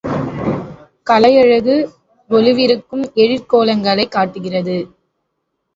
[1.09, 1.75] கலையழகு
[2.29, 4.77] கொலுவிருக்கும் எழிற் கோலங்களைக் காட்டுகிறது.